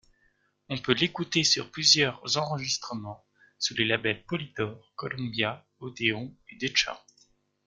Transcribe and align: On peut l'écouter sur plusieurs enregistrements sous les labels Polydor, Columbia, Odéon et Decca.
On 0.69 0.79
peut 0.79 0.95
l'écouter 0.95 1.43
sur 1.43 1.69
plusieurs 1.69 2.35
enregistrements 2.35 3.23
sous 3.59 3.75
les 3.75 3.85
labels 3.85 4.23
Polydor, 4.25 4.91
Columbia, 4.95 5.63
Odéon 5.79 6.35
et 6.49 6.55
Decca. 6.57 6.99